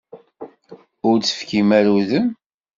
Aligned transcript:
Ur 1.07 1.15
d-tefkim 1.17 1.69
ara 1.77 1.91
udem. 1.97 2.27